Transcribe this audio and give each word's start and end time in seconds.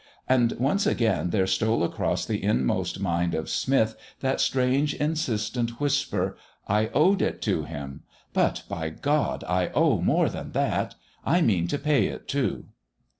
And 0.27 0.53
once 0.53 0.87
again 0.87 1.29
there 1.29 1.45
stole 1.45 1.83
across 1.83 2.25
the 2.25 2.43
inmost 2.43 2.99
mind 2.99 3.35
of 3.35 3.51
Smith 3.51 3.95
that 4.21 4.41
strange, 4.41 4.95
insistent 4.95 5.79
whisper: 5.79 6.35
"I 6.67 6.87
owed 6.87 7.21
it 7.21 7.39
to 7.43 7.65
him... 7.65 8.01
but, 8.33 8.63
by 8.67 8.89
God, 8.89 9.43
I 9.43 9.67
owe 9.75 9.99
more 10.01 10.27
than 10.27 10.53
that... 10.53 10.95
I 11.23 11.41
mean 11.41 11.67
to 11.67 11.77
pay 11.77 12.07
it 12.07 12.27
too...!" 12.27 12.65